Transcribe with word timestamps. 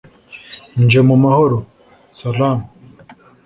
nje 0.81 0.99
mu 1.07 1.15
mahoro 1.23 1.57
(Salam 2.19 2.59